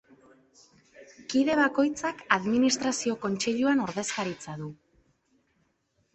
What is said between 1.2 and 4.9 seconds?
Kide bakoitzak Administrazio Kontseiluan ordezkaritza du.